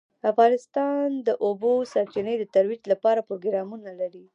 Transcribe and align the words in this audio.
افغانستان 0.31 1.07
د 1.21 1.21
د 1.27 1.29
اوبو 1.45 1.73
سرچینې 1.93 2.35
د 2.39 2.43
ترویج 2.53 2.83
لپاره 2.91 3.25
پروګرامونه 3.29 3.89
لري. 4.01 4.25